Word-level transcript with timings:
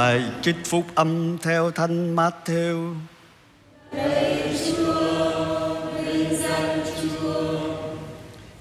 Bài 0.00 0.22
trích 0.42 0.56
phúc 0.64 0.86
âm 0.94 1.38
theo 1.38 1.70
thanh 1.70 2.16
Matthew. 2.16 2.94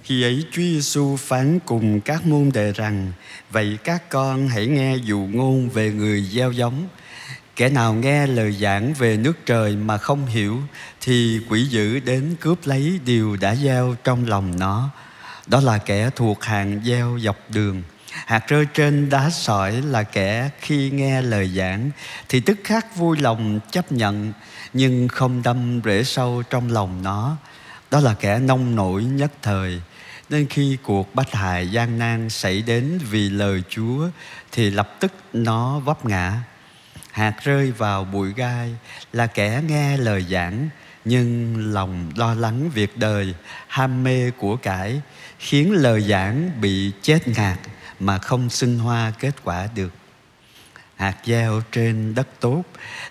Khi 0.03 0.23
ấy 0.23 0.45
Chúa 0.51 0.61
Giêsu 0.61 1.15
phán 1.15 1.59
cùng 1.65 2.01
các 2.01 2.25
môn 2.25 2.49
đệ 2.53 2.71
rằng, 2.71 3.11
Vậy 3.51 3.77
các 3.83 4.09
con 4.09 4.47
hãy 4.47 4.67
nghe 4.67 4.95
dụ 4.95 5.19
ngôn 5.19 5.69
về 5.69 5.91
người 5.91 6.21
gieo 6.21 6.51
giống. 6.51 6.87
Kẻ 7.55 7.69
nào 7.69 7.93
nghe 7.93 8.27
lời 8.27 8.51
giảng 8.51 8.93
về 8.93 9.17
nước 9.17 9.45
trời 9.45 9.75
mà 9.75 9.97
không 9.97 10.25
hiểu, 10.25 10.57
Thì 11.01 11.39
quỷ 11.49 11.65
dữ 11.65 11.99
đến 11.99 12.35
cướp 12.39 12.57
lấy 12.67 12.99
điều 13.05 13.35
đã 13.35 13.55
gieo 13.55 13.95
trong 14.03 14.27
lòng 14.27 14.59
nó. 14.59 14.89
Đó 15.47 15.61
là 15.61 15.77
kẻ 15.77 16.09
thuộc 16.15 16.43
hàng 16.43 16.81
gieo 16.85 17.19
dọc 17.21 17.37
đường. 17.49 17.83
Hạt 18.11 18.47
rơi 18.47 18.65
trên 18.73 19.09
đá 19.09 19.29
sỏi 19.29 19.71
là 19.81 20.03
kẻ 20.03 20.49
khi 20.61 20.89
nghe 20.89 21.21
lời 21.21 21.51
giảng 21.55 21.91
Thì 22.29 22.39
tức 22.39 22.57
khắc 22.63 22.95
vui 22.95 23.17
lòng 23.17 23.59
chấp 23.71 23.91
nhận 23.91 24.33
Nhưng 24.73 25.07
không 25.07 25.43
đâm 25.43 25.81
rễ 25.85 26.03
sâu 26.03 26.43
trong 26.49 26.71
lòng 26.71 27.03
nó 27.03 27.37
Đó 27.91 27.99
là 27.99 28.13
kẻ 28.13 28.39
nông 28.39 28.75
nổi 28.75 29.03
nhất 29.03 29.31
thời 29.41 29.81
nên 30.29 30.47
khi 30.47 30.77
cuộc 30.83 31.15
bách 31.15 31.35
hại 31.35 31.71
gian 31.71 31.99
nan 31.99 32.29
xảy 32.29 32.61
đến 32.61 32.99
vì 33.09 33.29
lời 33.29 33.63
Chúa 33.69 34.09
thì 34.51 34.69
lập 34.69 34.95
tức 34.99 35.13
nó 35.33 35.79
vấp 35.79 36.05
ngã. 36.05 36.43
Hạt 37.11 37.33
rơi 37.43 37.71
vào 37.71 38.03
bụi 38.03 38.33
gai 38.35 38.75
là 39.13 39.27
kẻ 39.27 39.61
nghe 39.67 39.97
lời 39.97 40.25
giảng 40.29 40.69
nhưng 41.05 41.55
lòng 41.73 42.11
lo 42.15 42.33
lắng 42.33 42.69
việc 42.69 42.97
đời, 42.97 43.33
ham 43.67 44.03
mê 44.03 44.31
của 44.31 44.55
cải 44.55 45.01
khiến 45.39 45.71
lời 45.71 46.01
giảng 46.01 46.61
bị 46.61 46.91
chết 47.01 47.27
ngạt 47.27 47.59
mà 47.99 48.17
không 48.17 48.49
sinh 48.49 48.79
hoa 48.79 49.13
kết 49.19 49.35
quả 49.43 49.67
được. 49.75 49.91
Hạt 50.95 51.17
gieo 51.25 51.61
trên 51.71 52.15
đất 52.15 52.27
tốt 52.39 52.63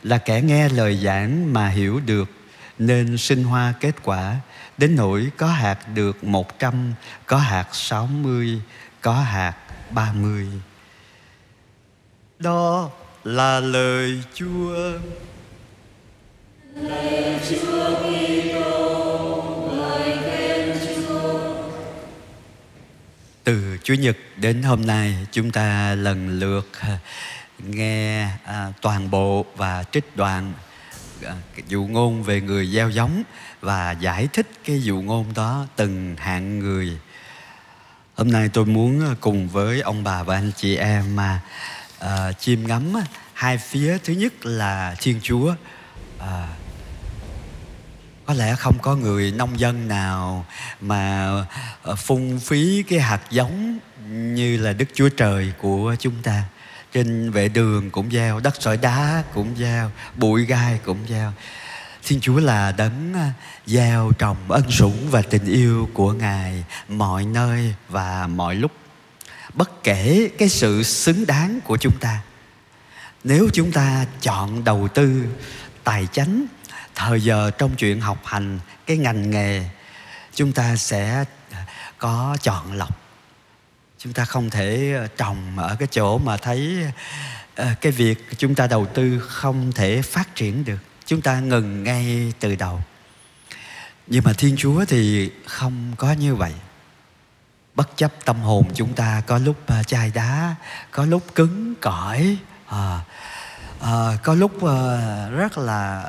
là 0.02 0.18
kẻ 0.18 0.42
nghe 0.42 0.68
lời 0.68 0.96
giảng 0.96 1.52
mà 1.52 1.68
hiểu 1.68 2.00
được, 2.00 2.30
nên 2.78 3.18
sinh 3.18 3.44
hoa 3.44 3.74
kết 3.80 3.94
quả. 4.02 4.36
Đến 4.78 4.96
nỗi 4.96 5.30
có 5.36 5.46
hạt 5.46 5.78
được 5.94 6.24
một 6.24 6.58
trăm, 6.58 6.94
Có 7.26 7.36
hạt 7.36 7.68
sáu 7.72 8.06
mươi, 8.06 8.62
Có 9.00 9.14
hạt 9.14 9.54
ba 9.90 10.12
mươi. 10.12 10.46
Đó 12.38 12.90
là 13.24 13.60
lời 13.60 14.22
Chúa. 14.34 14.74
Lời 16.74 17.40
Chúa 17.50 18.07
Chủ 23.88 23.94
Chúa 23.94 24.02
Nhật 24.02 24.16
đến 24.36 24.62
hôm 24.62 24.86
nay 24.86 25.16
chúng 25.32 25.50
ta 25.50 25.94
lần 25.94 26.38
lượt 26.38 26.70
à, 26.80 26.98
nghe 27.58 28.28
à, 28.44 28.72
toàn 28.82 29.10
bộ 29.10 29.46
và 29.56 29.84
trích 29.92 30.16
đoạn 30.16 30.52
à, 31.24 31.34
dụ 31.68 31.86
ngôn 31.86 32.22
về 32.22 32.40
người 32.40 32.66
gieo 32.66 32.90
giống 32.90 33.22
và 33.60 33.92
giải 33.92 34.28
thích 34.32 34.50
cái 34.64 34.82
dụ 34.82 35.00
ngôn 35.00 35.34
đó 35.34 35.66
từng 35.76 36.16
hạng 36.18 36.58
người. 36.58 36.98
Hôm 38.14 38.32
nay 38.32 38.48
tôi 38.52 38.66
muốn 38.66 39.06
à, 39.06 39.14
cùng 39.20 39.48
với 39.48 39.80
ông 39.80 40.04
bà 40.04 40.22
và 40.22 40.34
anh 40.34 40.52
chị 40.56 40.76
em 40.76 41.16
mà 41.16 41.40
à, 41.98 42.16
à 42.16 42.32
chiêm 42.32 42.66
ngắm 42.66 42.92
hai 43.32 43.58
phía. 43.58 43.98
Thứ 44.04 44.12
nhất 44.12 44.46
là 44.46 44.96
thiên 44.98 45.20
chúa 45.22 45.54
à, 46.18 46.48
có 48.28 48.34
lẽ 48.34 48.54
không 48.54 48.78
có 48.78 48.96
người 48.96 49.32
nông 49.32 49.60
dân 49.60 49.88
nào 49.88 50.46
mà 50.80 51.30
ờ, 51.82 51.96
phung 51.96 52.40
phí 52.40 52.82
cái 52.88 53.00
hạt 53.00 53.20
giống 53.30 53.78
như 54.08 54.56
là 54.56 54.72
đức 54.72 54.84
chúa 54.94 55.08
trời 55.08 55.52
của 55.58 55.94
chúng 55.98 56.14
ta 56.22 56.42
trên 56.92 57.30
vệ 57.30 57.48
đường 57.48 57.90
cũng 57.90 58.10
gieo 58.10 58.40
đất 58.40 58.54
sỏi 58.62 58.76
đá 58.76 59.22
cũng 59.34 59.54
gieo 59.58 59.90
bụi 60.16 60.44
gai 60.44 60.80
cũng 60.84 60.98
gieo 61.08 61.32
Thiên 62.04 62.20
Chúa 62.20 62.38
là 62.40 62.72
đấng 62.72 63.14
gieo 63.66 64.12
trồng 64.18 64.36
ân 64.48 64.70
sủng 64.70 65.10
và 65.10 65.22
tình 65.22 65.44
yêu 65.44 65.88
của 65.94 66.12
Ngài 66.12 66.64
mọi 66.88 67.24
nơi 67.24 67.74
và 67.88 68.26
mọi 68.26 68.54
lúc. 68.54 68.72
Bất 69.54 69.84
kể 69.84 70.30
cái 70.38 70.48
sự 70.48 70.82
xứng 70.82 71.26
đáng 71.26 71.60
của 71.64 71.76
chúng 71.76 71.98
ta. 72.00 72.18
Nếu 73.24 73.48
chúng 73.52 73.72
ta 73.72 74.06
chọn 74.20 74.64
đầu 74.64 74.88
tư 74.88 75.24
tài 75.84 76.06
chánh, 76.12 76.46
thời 76.98 77.20
giờ 77.20 77.50
trong 77.50 77.76
chuyện 77.76 78.00
học 78.00 78.18
hành, 78.24 78.58
cái 78.86 78.96
ngành 78.96 79.30
nghề, 79.30 79.64
chúng 80.34 80.52
ta 80.52 80.76
sẽ 80.76 81.24
có 81.98 82.36
chọn 82.42 82.72
lọc. 82.72 83.00
Chúng 83.98 84.12
ta 84.12 84.24
không 84.24 84.50
thể 84.50 84.92
ờ, 84.96 85.06
trồng 85.06 85.58
ở 85.58 85.76
cái 85.78 85.88
chỗ 85.90 86.18
mà 86.18 86.36
thấy 86.36 86.84
ờ, 87.54 87.66
cái 87.80 87.92
việc 87.92 88.26
chúng 88.38 88.54
ta 88.54 88.66
đầu 88.66 88.86
tư 88.86 89.20
không 89.28 89.72
thể 89.72 90.02
phát 90.02 90.34
triển 90.34 90.64
được. 90.64 90.78
Chúng 91.06 91.20
ta 91.20 91.40
ngừng 91.40 91.84
ngay 91.84 92.32
từ 92.40 92.56
đầu. 92.56 92.82
Nhưng 94.06 94.24
mà 94.24 94.32
thiên 94.32 94.56
chúa 94.56 94.84
thì 94.84 95.30
không 95.46 95.92
có 95.96 96.12
như 96.12 96.34
vậy. 96.34 96.52
Bất 97.74 97.96
chấp 97.96 98.12
tâm 98.24 98.40
hồn 98.40 98.70
chúng 98.74 98.94
ta 98.94 99.22
có 99.26 99.38
lúc 99.38 99.56
ờ, 99.66 99.82
chai 99.82 100.10
đá 100.14 100.54
có 100.90 101.04
lúc 101.04 101.34
cứng 101.34 101.74
cỏi 101.80 102.36
à, 102.66 103.00
à, 103.80 104.16
có 104.22 104.34
lúc 104.34 104.56
uh, 104.56 104.70
rất 105.36 105.58
là 105.58 106.04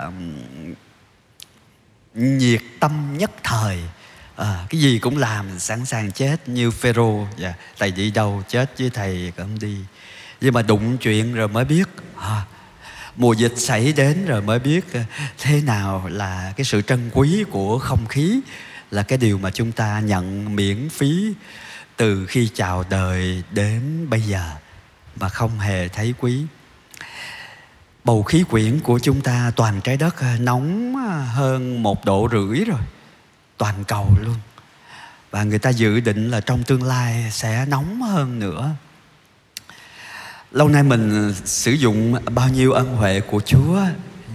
nhiệt 2.14 2.62
tâm 2.80 3.18
nhất 3.18 3.32
thời. 3.44 3.80
À, 4.36 4.66
cái 4.70 4.82
gì 4.82 5.00
cũng 5.00 5.18
làm 5.18 5.60
sẵn 5.60 5.86
sàng 5.86 6.12
chết 6.12 6.50
như 6.50 6.72
phêrô. 6.72 7.18
Yeah, 7.18 7.38
dạ, 7.38 7.54
thầy 7.80 7.92
đi 7.92 8.12
đâu 8.12 8.44
chết 8.48 8.80
với 8.80 8.90
thầy 8.90 9.34
cũng 9.38 9.60
đi. 9.60 9.78
Nhưng 10.42 10.54
mà 10.54 10.62
đụng 10.62 10.98
chuyện 10.98 11.34
rồi 11.34 11.48
mới 11.48 11.66
biết 11.66 11.90
à, 12.18 12.46
mùa 13.16 13.34
dịch 13.34 13.54
xảy 13.58 13.94
đến 13.94 14.26
rồi 14.26 14.42
mới 14.42 14.60
biết 14.60 14.86
thế 15.38 15.62
nào 15.62 16.08
là 16.12 16.54
cái 16.58 16.66
sự 16.66 16.82
trân 16.82 17.10
quý 17.14 17.44
của 17.52 17.80
không 17.80 18.06
khí 18.08 18.40
là 18.92 19.04
cái 19.04 19.18
điều 19.18 19.38
mà 19.38 19.52
chúng 19.52 19.72
ta 19.72 20.00
nhận 20.00 20.56
miễn 20.56 20.90
phí 20.90 21.34
từ 21.98 22.26
khi 22.26 22.50
chào 22.54 22.84
đời 22.90 23.44
đến 23.52 24.10
bây 24.10 24.22
giờ 24.22 24.52
mà 25.16 25.30
không 25.30 25.60
hề 25.60 25.88
thấy 25.88 26.14
quý 26.20 26.46
bầu 28.04 28.24
khí 28.24 28.44
quyển 28.50 28.80
của 28.80 29.00
chúng 29.00 29.22
ta 29.22 29.52
toàn 29.56 29.82
trái 29.82 29.98
đất 29.98 30.20
à, 30.20 30.38
nóng 30.40 30.96
à, 31.10 31.26
hơn 31.34 31.84
một 31.84 32.06
độ 32.06 32.30
rưỡi 32.32 32.66
rồi. 32.66 32.82
Toàn 33.58 33.84
cầu 33.88 34.08
luôn. 34.22 34.36
Và 35.32 35.44
người 35.44 35.60
ta 35.60 35.70
dự 35.70 36.00
định 36.00 36.32
là 36.32 36.42
trong 36.42 36.64
tương 36.64 36.84
lai 36.84 37.32
sẽ 37.32 37.66
nóng 37.66 38.02
hơn 38.02 38.40
nữa. 38.40 38.70
Lâu 40.52 40.70
nay 40.70 40.84
mình 40.84 41.32
à, 41.32 41.36
sử 41.46 41.72
dụng 41.72 42.16
bao 42.36 42.50
nhiêu 42.50 42.72
ân 42.72 42.96
huệ 42.96 43.20
của 43.20 43.42
chúa 43.46 43.80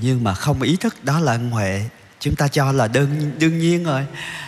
nhưng 0.00 0.24
mà 0.24 0.34
không 0.34 0.62
ý 0.62 0.76
thức 0.76 1.04
đó 1.04 1.20
là 1.20 1.32
ân 1.32 1.50
huệ. 1.50 1.88
Chúng 2.20 2.34
ta 2.34 2.48
cho 2.48 2.72
là 2.72 2.88
đơn 2.88 3.32
đương 3.38 3.58
nhiên 3.58 3.84
rồi. 3.84 4.06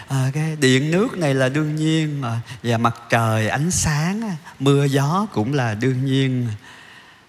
À, 0.09 0.31
cái 0.35 0.57
điện 0.57 0.91
nước 0.91 1.19
này 1.19 1.35
là 1.35 1.49
đương 1.49 1.77
nhiên 1.77 2.23
à, 2.23 2.41
và 2.63 2.79
mặt 2.79 2.95
trời 3.11 3.49
ánh 3.49 3.71
sáng 3.71 4.37
mưa 4.59 4.85
gió 4.85 5.27
cũng 5.33 5.55
là 5.55 5.75
đương 5.75 6.05
nhiên. 6.05 6.49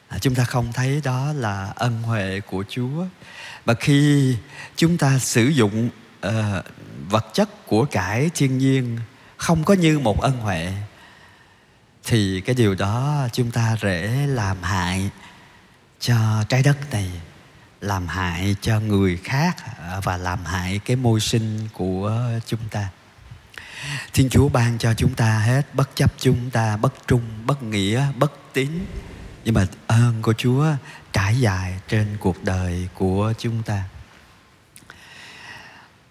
À, 0.09 0.17
chúng 0.21 0.35
ta 0.35 0.43
không 0.43 0.73
thấy 0.73 1.01
đó 1.03 1.33
là 1.33 1.73
ân 1.75 2.01
huệ 2.03 2.39
của 2.39 2.63
chúa. 2.69 3.05
Và 3.65 3.73
khi 3.73 4.35
chúng 4.75 4.97
ta 4.97 5.19
sử 5.19 5.47
dụng 5.47 5.89
uh, 6.27 6.31
vật 7.09 7.25
chất 7.33 7.67
của 7.67 7.85
cải 7.85 8.29
thiên 8.35 8.57
nhiên 8.57 8.99
không 9.37 9.63
có 9.63 9.73
như 9.73 9.99
một 9.99 10.21
ân 10.21 10.37
huệ 10.37 10.73
thì 12.03 12.41
cái 12.41 12.55
điều 12.55 12.75
đó 12.75 13.27
chúng 13.33 13.51
ta 13.51 13.77
rễ 13.81 14.07
làm 14.27 14.63
hại 14.63 15.09
cho 15.99 16.43
trái 16.49 16.63
đất 16.63 16.77
này 16.91 17.11
làm 17.81 18.07
hại 18.07 18.55
cho 18.61 18.79
người 18.79 19.17
khác 19.23 19.55
và 20.03 20.17
làm 20.17 20.45
hại 20.45 20.79
cái 20.85 20.95
môi 20.95 21.19
sinh 21.19 21.67
của 21.73 22.21
chúng 22.47 22.59
ta. 22.71 22.89
Thiên 24.13 24.29
chúa 24.29 24.49
ban 24.49 24.77
cho 24.77 24.93
chúng 24.93 25.13
ta 25.13 25.39
hết 25.39 25.75
bất 25.75 25.95
chấp 25.95 26.13
chúng 26.17 26.49
ta 26.49 26.77
bất 26.77 26.93
trung 27.07 27.21
bất 27.45 27.63
nghĩa 27.63 28.05
bất 28.15 28.31
tín 28.53 28.85
nhưng 29.47 29.53
mà 29.53 29.67
ơn 29.87 30.21
của 30.21 30.33
chúa 30.33 30.65
trải 31.13 31.39
dài 31.39 31.79
trên 31.87 32.17
cuộc 32.19 32.43
đời 32.43 32.87
của 32.93 33.33
chúng 33.39 33.63
ta. 33.63 33.83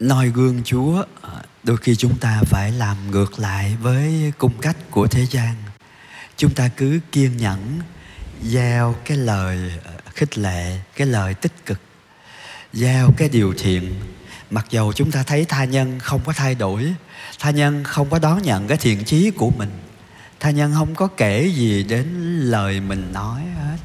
Noi 0.00 0.28
gương 0.28 0.62
chúa, 0.64 1.04
đôi 1.62 1.76
khi 1.76 1.96
chúng 1.96 2.18
ta 2.18 2.42
phải 2.46 2.72
làm 2.72 3.10
ngược 3.10 3.38
lại 3.38 3.76
với 3.82 4.32
cung 4.38 4.52
cách 4.60 4.76
của 4.90 5.06
thế 5.06 5.26
gian. 5.26 5.54
Chúng 6.36 6.54
ta 6.54 6.68
cứ 6.76 7.00
kiên 7.12 7.36
nhẫn, 7.36 7.80
gieo 8.42 8.94
cái 9.04 9.16
lời 9.16 9.72
ờ, 9.84 9.92
khích 10.14 10.38
lệ, 10.38 10.78
cái 10.94 11.06
lời 11.06 11.34
tích 11.34 11.66
cực. 11.66 11.80
Gieo 12.72 13.12
cái 13.16 13.28
điều 13.28 13.54
thiện. 13.58 13.94
Mặc 14.50 14.66
dầu 14.70 14.92
chúng 14.92 15.10
ta 15.10 15.22
thấy 15.22 15.44
tha 15.44 15.64
nhân 15.64 15.98
không 15.98 16.20
có 16.24 16.32
thay 16.32 16.54
đổi, 16.54 16.94
tha 17.38 17.50
nhân 17.50 17.84
không 17.84 18.10
có 18.10 18.18
đón 18.18 18.42
nhận 18.42 18.68
cái 18.68 18.78
thiện 18.78 19.04
chí 19.04 19.30
của 19.30 19.50
mình 19.50 19.70
tha 20.40 20.50
nhân 20.50 20.72
không 20.74 20.94
có 20.94 21.08
kể 21.16 21.52
gì 21.54 21.82
đến 21.82 22.06
lời 22.40 22.80
mình 22.80 23.12
nói 23.12 23.40
hết. 23.40 23.76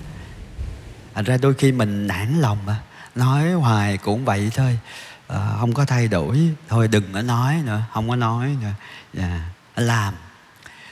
Thành 1.16 1.26
ra 1.26 1.38
đôi 1.38 1.54
khi 1.54 1.72
mình 1.72 2.08
nản 2.08 2.42
lòng 2.42 2.58
mà. 2.66 2.82
Nói 3.16 3.52
hoài 3.52 3.98
cũng 3.98 4.26
vậy 4.26 4.52
thôi. 4.56 4.80
À, 5.28 5.56
không 5.60 5.74
có 5.74 5.86
thay 5.86 6.08
đổi. 6.08 6.50
Thôi 6.70 6.88
đừng 6.88 7.14
có 7.14 7.22
nói 7.22 7.62
nữa. 7.66 7.82
Không 7.94 8.10
có 8.10 8.16
nói 8.16 8.58
nữa. 8.62 8.74
Yeah. 9.18 9.42
Làm. 9.76 10.14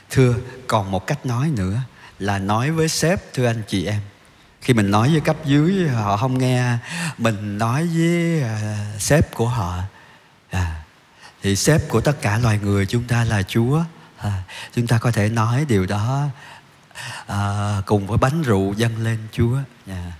Thưa 0.09 0.35
còn 0.67 0.91
một 0.91 1.07
cách 1.07 1.25
nói 1.25 1.51
nữa 1.55 1.79
là 2.19 2.39
nói 2.39 2.71
với 2.71 2.87
sếp 2.87 3.33
thưa 3.33 3.45
anh 3.45 3.61
chị 3.67 3.85
em. 3.85 4.01
Khi 4.61 4.73
mình 4.73 4.91
nói 4.91 5.09
với 5.11 5.21
cấp 5.21 5.35
dưới 5.45 5.87
họ 5.87 6.17
không 6.17 6.37
nghe 6.37 6.77
mình 7.17 7.57
nói 7.57 7.89
với 7.95 8.43
uh, 8.43 9.01
sếp 9.01 9.33
của 9.35 9.47
họ. 9.47 9.79
À, 10.49 10.83
thì 11.41 11.55
sếp 11.55 11.89
của 11.89 12.01
tất 12.01 12.21
cả 12.21 12.37
loài 12.37 12.59
người 12.59 12.85
chúng 12.85 13.03
ta 13.03 13.23
là 13.23 13.43
chúa 13.43 13.83
à, 14.21 14.43
chúng 14.73 14.87
ta 14.87 14.97
có 14.97 15.11
thể 15.11 15.29
nói 15.29 15.65
điều 15.65 15.85
đó 15.85 16.27
à, 17.27 17.81
cùng 17.85 18.07
với 18.07 18.17
bánh 18.17 18.41
rượu 18.41 18.73
dâng 18.73 19.03
lên 19.03 19.19
chúa. 19.31 19.57
Yeah. 19.87 20.13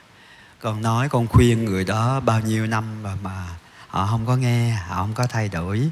Con 0.60 0.81
nói 0.81 1.10
con 1.10 1.28
khuyên 1.28 1.66
người 1.66 1.86
đó 1.86 2.19
bao 2.19 2.40
nhiêu 2.40 2.68
năm 2.68 3.04
mà, 3.04 3.16
mà 3.22 3.48
họ 3.88 4.07
không 4.07 4.25
có 4.25 4.36
nghe 4.36 4.69
họ 4.69 4.96
không 4.96 5.13
có 5.13 5.28
thay 5.28 5.50
đổi. 5.50 5.90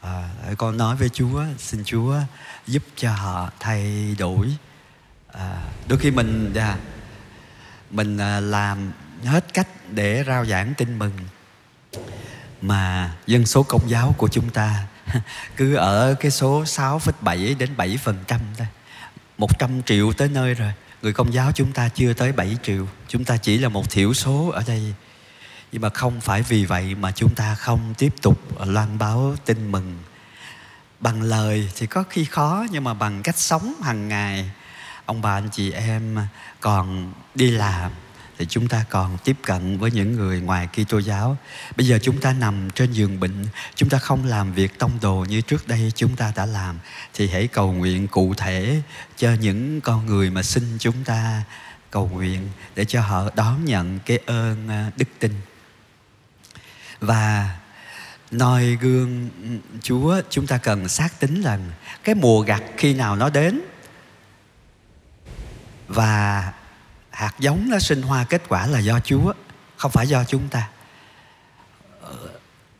À, 0.00 0.28
con 0.58 0.76
nói 0.76 0.96
với 0.96 1.08
chúa 1.08 1.44
xin 1.58 1.82
chúa 1.84 2.16
giúp 2.66 2.82
cho 2.96 3.12
họ 3.12 3.50
thay 3.60 4.14
đổi. 4.18 4.56
À, 5.32 5.62
đôi 5.88 5.98
khi 5.98 6.10
mình 6.10 6.54
yeah, 6.54 6.78
mình 7.90 8.18
à, 8.18 8.40
làm 8.40 8.92
hết 9.24 9.54
cách 9.54 9.68
để 9.90 10.24
rao 10.26 10.46
giảng 10.46 10.74
tin 10.74 10.98
mừng 10.98 11.12
mà 12.62 13.14
dân 13.26 13.46
số 13.46 13.62
công 13.62 13.90
giáo 13.90 14.14
của 14.18 14.28
chúng 14.28 14.50
ta 14.50 14.86
cứ 15.56 15.74
ở 15.74 16.14
cái 16.20 16.30
số 16.30 16.62
6,7 16.62 17.58
đến 17.58 17.76
7 17.76 17.98
phần 18.02 18.16
trăm 18.26 18.40
thôi. 18.58 18.66
100 19.38 19.82
triệu 19.82 20.12
tới 20.12 20.28
nơi 20.28 20.54
rồi. 20.54 20.72
Người 21.02 21.12
công 21.12 21.32
giáo 21.32 21.52
chúng 21.52 21.72
ta 21.72 21.88
chưa 21.88 22.12
tới 22.12 22.32
7 22.32 22.56
triệu. 22.62 22.86
Chúng 23.08 23.24
ta 23.24 23.36
chỉ 23.36 23.58
là 23.58 23.68
một 23.68 23.90
thiểu 23.90 24.14
số 24.14 24.50
ở 24.54 24.64
đây. 24.66 24.94
Nhưng 25.72 25.82
mà 25.82 25.88
không 25.88 26.20
phải 26.20 26.42
vì 26.42 26.64
vậy 26.64 26.94
mà 26.94 27.12
chúng 27.12 27.34
ta 27.34 27.54
không 27.54 27.94
tiếp 27.98 28.14
tục 28.22 28.66
loan 28.66 28.98
báo 28.98 29.34
tin 29.44 29.72
mừng. 29.72 29.98
Bằng 31.00 31.22
lời 31.22 31.68
thì 31.76 31.86
có 31.86 32.04
khi 32.10 32.24
khó 32.24 32.66
nhưng 32.70 32.84
mà 32.84 32.94
bằng 32.94 33.22
cách 33.22 33.38
sống 33.38 33.74
hàng 33.82 34.08
ngày 34.08 34.50
ông 35.04 35.22
bà 35.22 35.32
anh 35.32 35.48
chị 35.52 35.72
em 35.72 36.18
còn 36.60 37.12
đi 37.34 37.50
làm 37.50 37.90
thì 38.40 38.46
chúng 38.48 38.68
ta 38.68 38.84
còn 38.90 39.18
tiếp 39.24 39.36
cận 39.42 39.78
với 39.78 39.90
những 39.90 40.12
người 40.12 40.40
ngoài 40.40 40.68
Kitô 40.72 40.98
giáo. 40.98 41.36
Bây 41.76 41.86
giờ 41.86 41.98
chúng 42.02 42.20
ta 42.20 42.32
nằm 42.32 42.70
trên 42.70 42.92
giường 42.92 43.20
bệnh, 43.20 43.46
chúng 43.74 43.88
ta 43.88 43.98
không 43.98 44.24
làm 44.24 44.52
việc 44.52 44.78
tông 44.78 44.98
đồ 45.02 45.26
như 45.28 45.40
trước 45.40 45.68
đây 45.68 45.92
chúng 45.94 46.16
ta 46.16 46.32
đã 46.36 46.46
làm 46.46 46.78
thì 47.14 47.28
hãy 47.28 47.46
cầu 47.46 47.72
nguyện 47.72 48.08
cụ 48.08 48.34
thể 48.34 48.82
cho 49.16 49.32
những 49.40 49.80
con 49.80 50.06
người 50.06 50.30
mà 50.30 50.42
xin 50.42 50.76
chúng 50.78 51.04
ta 51.04 51.42
cầu 51.90 52.10
nguyện 52.12 52.48
để 52.76 52.84
cho 52.84 53.00
họ 53.00 53.30
đón 53.34 53.64
nhận 53.64 53.98
cái 54.06 54.18
ơn 54.26 54.68
à, 54.68 54.90
đức 54.96 55.08
tin. 55.18 55.32
Và 57.00 57.50
noi 58.30 58.76
gương 58.80 59.30
ừ, 59.42 59.48
Chúa 59.82 60.20
chúng 60.30 60.46
ta 60.46 60.58
cần 60.58 60.88
xác 60.88 61.20
tính 61.20 61.42
rằng 61.42 61.70
cái 62.04 62.14
mùa 62.14 62.40
gặt 62.40 62.62
khi 62.76 62.94
nào 62.94 63.16
nó 63.16 63.30
đến 63.30 63.60
và 65.88 66.52
hạt 67.20 67.34
giống 67.38 67.68
nó 67.70 67.78
sinh 67.78 68.02
hoa 68.02 68.24
kết 68.24 68.42
quả 68.48 68.66
là 68.66 68.78
do 68.78 69.00
Chúa, 69.00 69.32
không 69.76 69.90
phải 69.90 70.06
do 70.06 70.24
chúng 70.24 70.48
ta. 70.48 70.68
Ờ, 72.00 72.16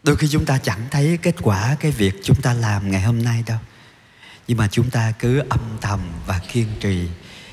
đôi 0.02 0.16
khi 0.16 0.28
chúng 0.30 0.44
ta 0.44 0.58
chẳng 0.58 0.86
thấy 0.90 1.18
kết 1.22 1.34
quả 1.42 1.76
cái 1.80 1.90
việc 1.90 2.14
chúng 2.24 2.42
ta 2.42 2.52
làm 2.52 2.90
ngày 2.90 3.02
hôm 3.02 3.24
nay 3.24 3.44
đâu. 3.46 3.58
Nhưng 4.48 4.58
mà 4.58 4.68
chúng 4.70 4.90
ta 4.90 5.12
cứ 5.18 5.42
âm 5.48 5.60
thầm 5.80 6.00
và 6.26 6.40
kiên 6.52 6.66
trì, 6.80 7.08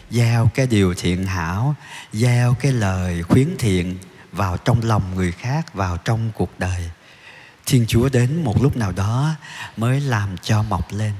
gieo 0.09 0.49
cái 0.55 0.67
điều 0.67 0.93
thiện 0.93 1.25
hảo, 1.25 1.75
gieo 2.13 2.55
cái 2.59 2.71
lời 2.71 3.23
khuyến 3.23 3.55
thiện 3.59 3.97
vào 4.31 4.57
trong 4.57 4.81
lòng 4.83 5.15
người 5.15 5.31
khác, 5.31 5.73
vào 5.73 5.97
trong 5.97 6.31
cuộc 6.35 6.59
đời. 6.59 6.89
Thiên 7.65 7.85
chúa 7.87 8.09
đến 8.09 8.43
một 8.43 8.61
lúc 8.61 8.77
nào 8.77 8.91
đó 8.91 9.35
mới 9.77 10.01
làm 10.01 10.37
cho 10.37 10.63
mọc 10.63 10.87
lên 10.91 11.13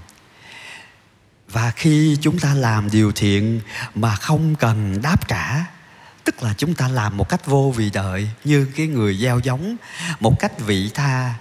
và 1.52 1.72
khi 1.72 2.18
chúng 2.22 2.40
ta 2.40 2.54
làm 2.54 2.92
điều 2.92 3.12
thiện 3.12 3.62
mà 3.96 4.16
không 4.16 4.56
cần 4.56 5.02
đáp 5.02 5.28
trả, 5.28 5.66
tức 6.24 6.44
là 6.44 6.54
chúng 6.58 6.74
ta 6.74 6.88
làm 6.88 7.18
một 7.18 7.30
cách 7.30 7.46
vô 7.46 7.74
vì 7.76 7.90
đợi, 7.90 8.30
như 8.44 8.68
cái 8.76 8.88
người 8.88 9.18
gieo 9.18 9.40
giống, 9.40 9.76
một 10.20 10.40
cách 10.40 10.60
vị 10.60 10.92
tha, 10.94 11.34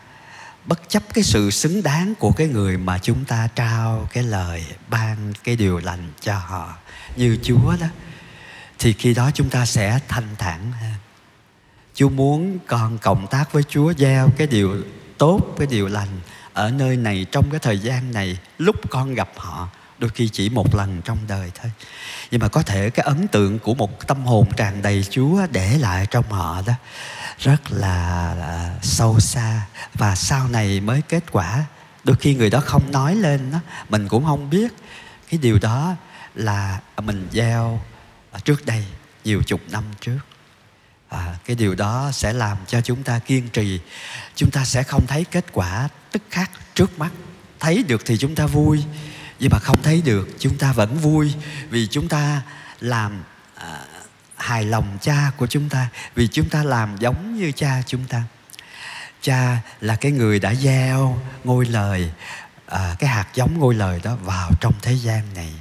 bất 0.65 0.89
chấp 0.89 1.03
cái 1.15 1.25
sự 1.25 1.51
xứng 1.51 1.83
đáng 1.83 2.15
của 2.15 2.33
cái 2.33 2.49
người 2.49 2.79
mà 2.79 2.99
chúng 2.99 3.25
ta 3.25 3.49
trao 3.55 4.09
cái 4.13 4.23
lời 4.23 4.65
ban 4.89 5.33
cái 5.45 5.57
điều 5.57 5.79
lành 5.79 6.13
cho 6.21 6.39
họ, 6.39 6.77
như 7.17 7.39
chúa 7.43 7.77
đó, 7.81 7.87
thì 8.79 8.93
khi 8.93 9.15
đó 9.15 9.31
chúng 9.35 9.51
ta 9.51 9.67
sẽ 9.67 10.01
thanh 10.09 10.37
thản 10.39 10.73
chúa 11.95 12.09
muốn 12.09 12.59
con 12.67 12.99
cộng 12.99 13.27
tác 13.27 13.53
với 13.53 13.63
chúa, 13.69 13.93
gieo 13.99 14.31
cái 14.37 14.47
điều 14.47 14.83
tốt, 15.19 15.41
cái 15.59 15.67
điều 15.67 15.89
lành 15.89 16.21
ở 16.53 16.71
nơi 16.71 16.97
này 16.97 17.27
trong 17.33 17.51
cái 17.51 17.61
thời 17.61 17.79
gian 17.79 18.13
này, 18.13 18.39
lúc 18.59 18.77
con 18.91 19.15
gặp 19.15 19.29
họ 19.37 19.69
đôi 19.99 20.11
khi 20.11 20.29
chỉ 20.29 20.49
một 20.49 20.75
lần 20.75 21.03
trong 21.05 21.19
đời 21.29 21.51
thôi. 21.55 21.73
Nhưng 22.31 22.41
mà 22.41 22.49
có 22.49 22.63
thể 22.63 22.91
cái 22.91 23.07
ấn 23.07 23.29
tượng 23.29 23.59
của 23.59 23.75
một 23.75 24.07
tâm 24.07 24.27
hồn 24.27 24.47
tràn 24.57 24.83
đầy 24.83 25.05
chúa 25.11 25.47
để 25.53 25.79
lại 25.79 26.07
trong 26.11 26.33
họ 26.33 26.63
đó 26.67 26.73
rất 27.39 27.71
là, 27.71 28.35
là 28.35 28.79
sâu 28.83 29.21
xa. 29.21 29.67
Và 29.95 30.15
sau 30.15 30.49
này 30.49 30.81
mới 30.81 31.03
kết 31.09 31.33
quả. 31.33 31.65
Đôi 32.05 32.17
khi 32.17 32.35
người 32.35 32.51
đó 32.51 32.61
không 32.65 32.93
nói 32.93 33.15
lên 33.15 33.51
đó 33.53 33.59
mình 33.89 34.09
cũng 34.09 34.25
không 34.25 34.51
biết. 34.51 34.73
Cái 35.31 35.39
điều 35.43 35.59
đó 35.59 35.95
là 36.35 36.81
mình 37.03 37.29
gieo 37.33 37.81
trước 38.45 38.67
đây 38.67 38.85
nhiều 39.25 39.43
chục 39.43 39.61
năm 39.71 39.85
trước. 40.01 40.19
À, 41.09 41.37
cái 41.45 41.57
điều 41.57 41.75
đó 41.75 42.11
sẽ 42.13 42.33
làm 42.33 42.57
cho 42.67 42.81
chúng 42.81 43.03
ta 43.03 43.19
kiên 43.19 43.49
trì. 43.49 43.81
Chúng 44.35 44.51
ta 44.51 44.65
sẽ 44.65 44.83
không 44.83 45.07
thấy 45.07 45.25
kết 45.25 45.45
quả 45.53 45.89
tức 46.13 46.23
khắc 46.31 46.51
trước 46.75 46.99
mắt. 46.99 47.11
Thấy 47.61 47.83
được 47.83 48.03
thì 48.05 48.19
chúng 48.19 48.35
ta 48.35 48.47
vui 48.47 48.85
nhưng 49.39 49.51
mà 49.53 49.59
không 49.59 49.83
thấy 49.83 50.03
được 50.03 50.29
chúng 50.39 50.59
ta 50.59 50.73
vẫn 50.73 50.99
vui 50.99 51.35
vì 51.71 51.87
chúng 51.87 52.09
ta 52.09 52.43
làm 52.81 53.23
à, 53.55 53.81
hài 54.37 54.65
lòng 54.65 54.99
cha 55.01 55.31
của 55.37 55.47
chúng 55.47 55.69
ta 55.69 55.89
vì 56.15 56.29
chúng 56.29 56.49
ta 56.49 56.63
làm 56.63 56.97
giống 56.97 57.37
như 57.37 57.53
cha 57.53 57.83
chúng 57.87 58.05
ta. 58.05 58.23
Cha 59.23 59.59
là 59.81 59.97
cái 59.97 60.13
người 60.13 60.39
đã 60.39 60.55
gieo 60.55 61.23
ngôi 61.45 61.67
lời 61.67 62.11
à, 62.67 62.97
cái 62.99 63.11
hạt 63.11 63.27
giống 63.35 63.59
ngôi 63.59 63.75
lời 63.75 64.01
đó 64.05 64.17
vào 64.17 64.51
trong 64.61 64.75
thế 64.83 64.93
gian 64.93 65.35
này. 65.35 65.53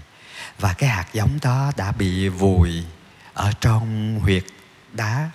Và 0.60 0.74
cái 0.74 0.90
hạt 0.90 1.06
giống 1.14 1.40
đó 1.42 1.72
đã 1.78 1.92
bị 1.92 2.30
vùi 2.30 2.84
ở 3.34 3.52
trong 3.62 4.20
huyệt 4.20 4.44
đá. 4.94 5.30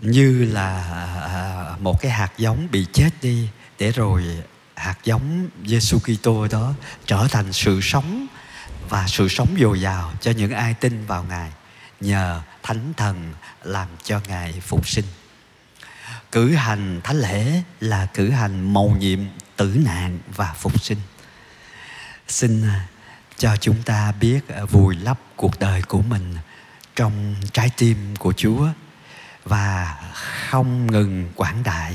Như 0.00 0.44
là 0.44 0.84
à, 0.92 1.20
à 1.20 1.76
một 1.80 2.00
cái 2.00 2.12
hạt 2.12 2.32
giống 2.38 2.68
bị 2.70 2.86
chết 2.92 3.10
đi 3.22 3.48
để 3.78 3.92
rồi 3.92 4.24
hạt 4.84 4.98
giống 5.04 5.48
Giêsu 5.66 5.98
Kitô 5.98 6.48
đó 6.48 6.74
trở 7.06 7.28
thành 7.30 7.52
sự 7.52 7.80
sống 7.82 8.26
và 8.88 9.06
sự 9.08 9.28
sống 9.28 9.56
dồi 9.60 9.80
dào 9.80 10.12
cho 10.20 10.30
những 10.30 10.52
ai 10.52 10.74
tin 10.74 11.06
vào 11.06 11.24
Ngài 11.24 11.50
nhờ 12.00 12.42
Thánh 12.62 12.92
Thần 12.96 13.34
làm 13.62 13.88
cho 14.02 14.20
Ngài 14.28 14.60
phục 14.60 14.88
sinh. 14.88 15.04
Cử 16.32 16.54
hành 16.54 17.00
thánh 17.04 17.16
lễ 17.16 17.62
là 17.80 18.06
cử 18.06 18.30
hành 18.30 18.72
mầu 18.72 18.96
nhiệm 18.98 19.18
tử 19.56 19.76
nạn 19.84 20.18
và 20.36 20.52
phục 20.52 20.82
sinh. 20.82 20.98
Xin 22.28 22.62
à, 22.68 22.86
cho 23.38 23.56
chúng 23.56 23.82
ta 23.82 24.12
biết 24.20 24.48
à, 24.48 24.64
vùi 24.64 24.96
lấp 24.96 25.18
cuộc 25.36 25.58
đời 25.58 25.82
của 25.82 26.02
mình 26.02 26.34
trong 26.96 27.34
trái 27.52 27.70
tim 27.76 28.16
của 28.16 28.32
Chúa 28.36 28.68
và 29.44 29.96
không 30.12 30.90
ngừng 30.92 31.32
quảng 31.34 31.62
đại, 31.62 31.94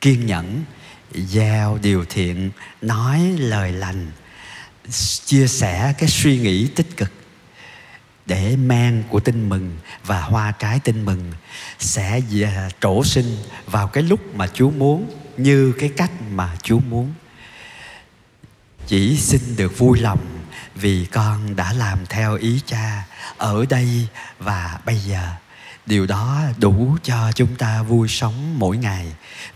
kiên 0.00 0.26
nhẫn 0.26 0.64
gieo 1.12 1.78
điều 1.82 2.04
thiện, 2.04 2.50
nói 2.82 3.20
lời 3.38 3.72
lành, 3.72 4.10
chia 5.24 5.46
sẻ 5.46 5.94
cái 5.98 6.08
suy 6.08 6.38
nghĩ 6.38 6.68
tích 6.68 6.96
cực 6.96 7.12
để 8.26 8.56
men 8.56 9.04
của 9.08 9.20
tin 9.20 9.48
mừng 9.48 9.76
và 10.04 10.20
hoa 10.20 10.52
trái 10.52 10.80
tin 10.84 11.04
mừng 11.04 11.32
sẽ 11.78 12.20
à, 12.44 12.68
trổ 12.80 13.04
sinh 13.04 13.36
vào 13.66 13.88
cái 13.88 14.02
lúc 14.02 14.34
mà 14.34 14.46
Chúa 14.46 14.70
muốn, 14.70 15.10
như 15.36 15.72
cái 15.78 15.90
cách 15.96 16.10
mà 16.30 16.56
Chúa 16.62 16.78
muốn. 16.78 17.12
Chỉ 18.86 19.16
xin 19.16 19.40
được 19.56 19.78
vui 19.78 19.98
lòng 19.98 20.44
vì 20.74 21.06
con 21.12 21.56
đã 21.56 21.72
làm 21.72 22.06
theo 22.06 22.36
ý 22.36 22.60
cha 22.66 23.04
ở 23.36 23.64
đây 23.68 24.06
và 24.38 24.78
bây 24.86 24.98
giờ 24.98 25.34
điều 25.86 26.06
đó 26.06 26.42
đủ 26.58 26.96
cho 27.02 27.32
chúng 27.32 27.56
ta 27.56 27.82
vui 27.82 28.08
sống 28.08 28.58
mỗi 28.58 28.76
ngày. 28.76 29.06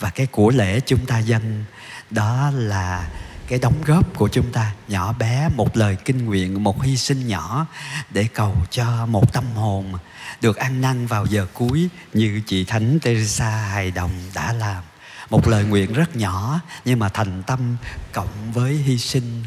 Và 0.00 0.10
cái 0.10 0.26
của 0.26 0.50
lễ 0.50 0.80
chúng 0.86 1.06
ta 1.06 1.18
dâng, 1.18 1.64
đó 2.10 2.50
là 2.54 3.08
cái 3.48 3.58
đóng 3.58 3.82
góp 3.86 4.16
của 4.16 4.28
chúng 4.28 4.52
ta, 4.52 4.72
nhỏ 4.88 5.12
bé, 5.12 5.48
một 5.56 5.76
lời 5.76 5.96
kinh 6.04 6.24
nguyện, 6.26 6.64
một 6.64 6.82
hy 6.82 6.96
sinh 6.96 7.26
nhỏ 7.26 7.66
để 8.10 8.28
cầu 8.34 8.56
cho 8.70 9.06
một 9.06 9.32
tâm 9.32 9.44
hồn 9.54 9.92
được 10.40 10.56
ăn 10.56 10.80
năn 10.80 11.06
vào 11.06 11.26
giờ 11.26 11.46
cuối 11.54 11.88
như 12.14 12.42
chị 12.46 12.64
thánh 12.64 12.98
teresa 13.02 13.50
hài 13.50 13.90
đồng 13.90 14.10
đã 14.34 14.52
làm. 14.52 14.82
Một 15.30 15.48
lời 15.48 15.64
nguyện 15.64 15.92
rất 15.92 16.16
nhỏ, 16.16 16.60
nhưng 16.84 16.98
mà 16.98 17.08
thành 17.08 17.42
tâm 17.42 17.76
cộng 18.12 18.52
với 18.52 18.74
hy 18.74 18.98
sinh 18.98 19.44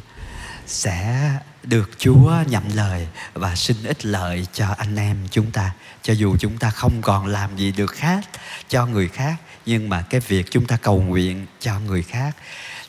sẽ 0.67 1.31
được 1.63 1.89
Chúa 1.97 2.33
nhậm 2.47 2.63
lời 2.73 3.07
và 3.33 3.55
xin 3.55 3.77
ích 3.83 4.05
lợi 4.05 4.47
cho 4.53 4.67
anh 4.77 4.95
em 4.95 5.17
chúng 5.31 5.51
ta. 5.51 5.71
Cho 6.01 6.13
dù 6.13 6.37
chúng 6.39 6.57
ta 6.57 6.69
không 6.69 7.01
còn 7.01 7.27
làm 7.27 7.57
gì 7.57 7.71
được 7.71 7.91
khác 7.91 8.29
cho 8.69 8.85
người 8.85 9.07
khác, 9.07 9.35
nhưng 9.65 9.89
mà 9.89 10.01
cái 10.01 10.21
việc 10.27 10.51
chúng 10.51 10.65
ta 10.65 10.77
cầu 10.77 11.01
nguyện 11.01 11.45
cho 11.59 11.79
người 11.79 12.03
khác 12.03 12.35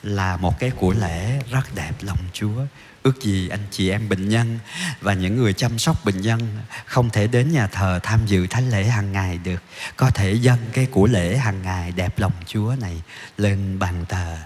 là 0.02 0.36
một 0.36 0.58
cái 0.58 0.70
của 0.70 0.92
lễ 0.92 1.40
rất 1.50 1.74
đẹp 1.74 1.92
lòng 2.00 2.18
Chúa. 2.32 2.66
ước 3.02 3.22
gì 3.22 3.48
anh 3.48 3.66
chị 3.70 3.90
em 3.90 4.08
bệnh 4.08 4.28
nhân 4.28 4.58
và 5.00 5.14
những 5.14 5.36
người 5.36 5.52
chăm 5.52 5.78
sóc 5.78 6.04
bệnh 6.04 6.20
nhân 6.20 6.58
không 6.86 7.10
thể 7.10 7.26
đến 7.26 7.52
nhà 7.52 7.66
thờ 7.66 8.00
tham 8.02 8.20
dự 8.26 8.46
thánh 8.46 8.70
lễ 8.70 8.84
hàng 8.84 9.12
ngày 9.12 9.38
được 9.38 9.62
có 9.96 10.10
thể 10.10 10.32
dâng 10.32 10.58
cái 10.72 10.86
của 10.86 11.06
lễ 11.06 11.36
hàng 11.36 11.62
ngày 11.62 11.92
đẹp 11.92 12.18
lòng 12.18 12.32
chúa 12.46 12.74
này 12.80 13.02
lên 13.38 13.78
bàn 13.78 14.04
thờ 14.08 14.38